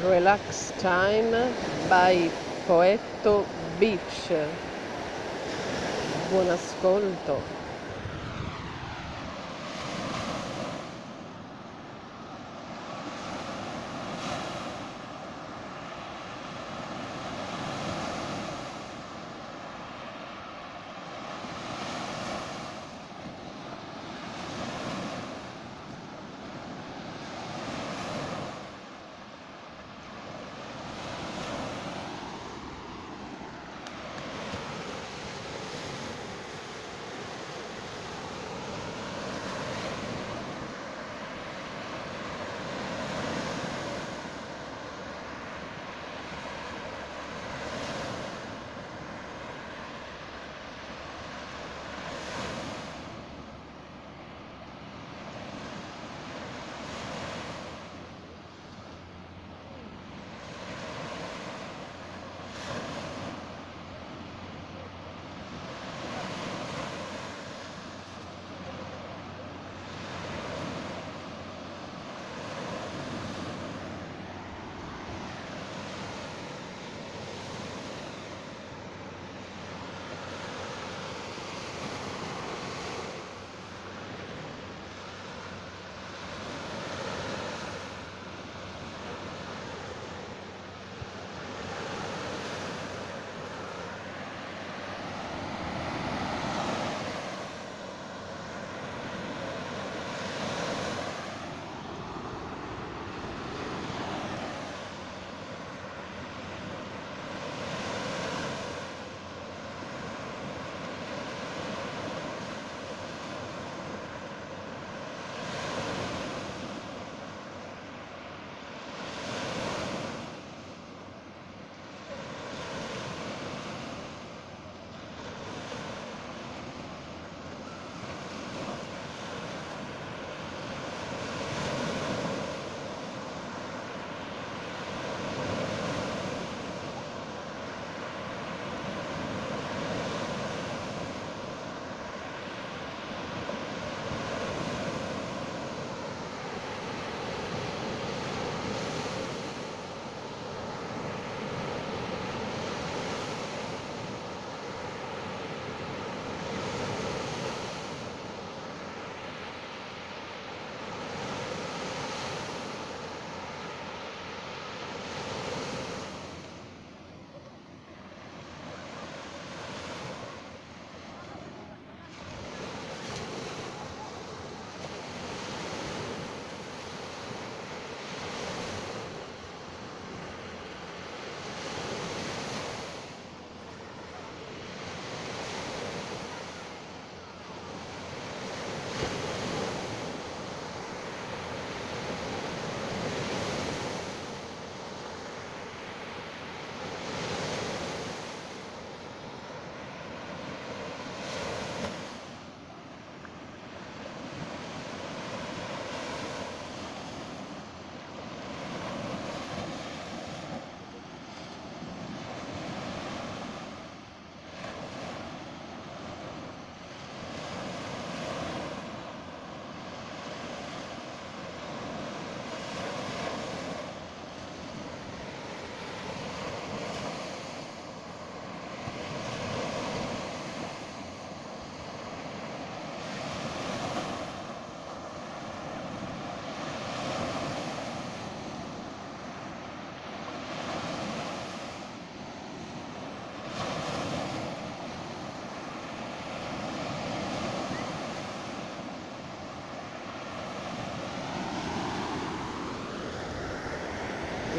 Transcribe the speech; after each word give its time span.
Relax 0.00 0.72
Time 0.78 1.56
by 1.88 2.32
Poetto 2.64 3.48
Beach. 3.78 4.32
Buon 6.14 6.48
ascolto. 6.50 7.51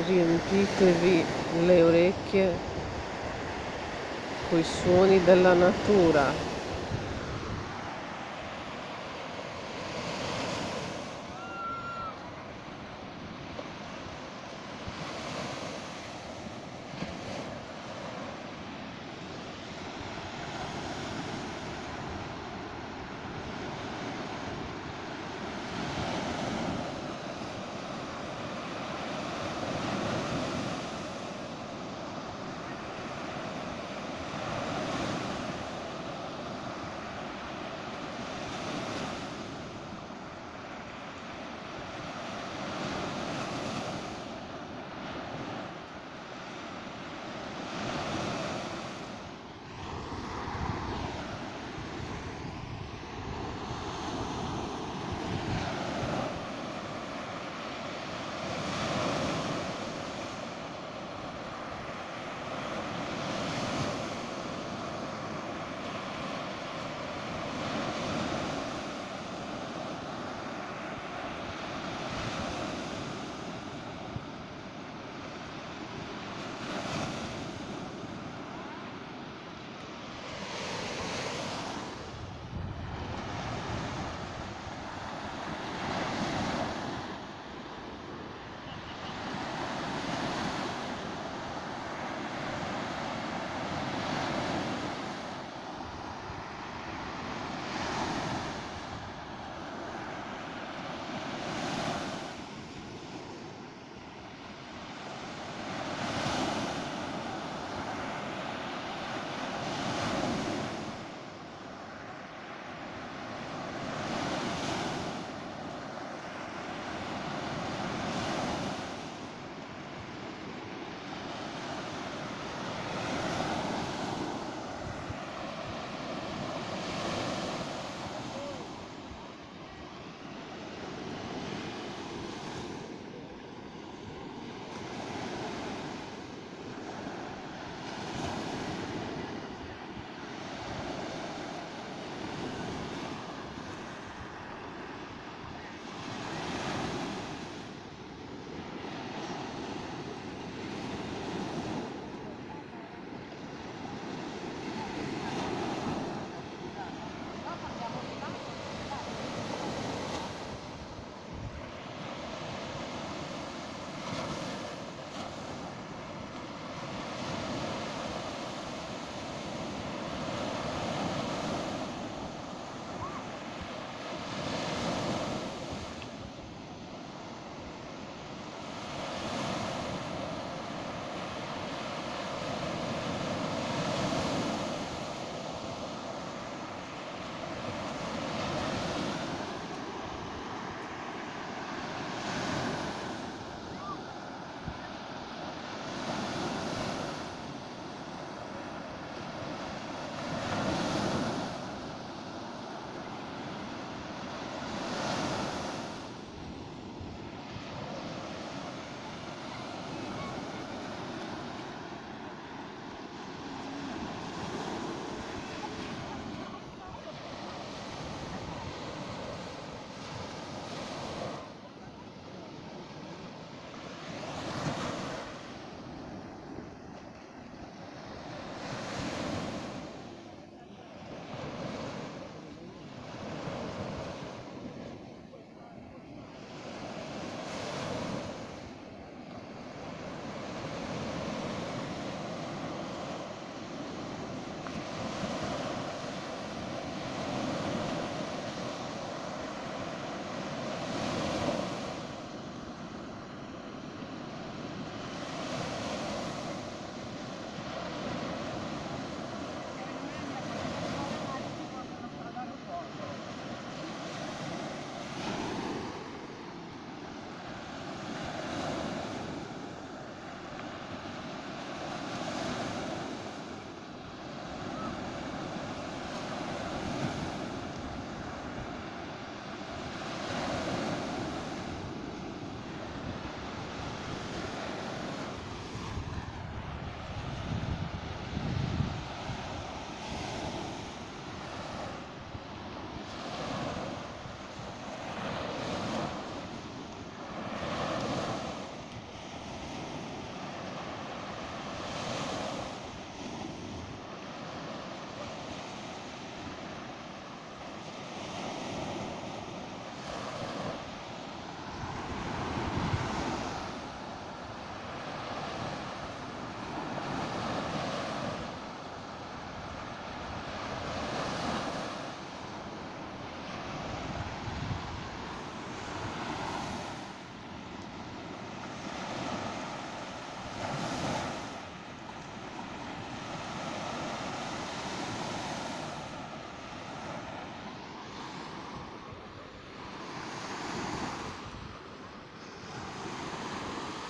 Riempitevi 0.04 1.26
le 1.50 1.82
orecchie 1.82 2.60
coi 4.50 4.64
suoni 4.64 5.24
della 5.24 5.54
natura 5.54 6.53